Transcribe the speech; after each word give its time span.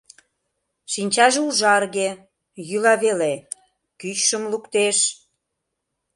Шинчаже 0.93 1.39
ужарге, 1.47 2.09
йӱла 2.67 2.93
веле, 3.03 3.33
кӱчшым 3.99 4.43
луктеш... 4.51 4.97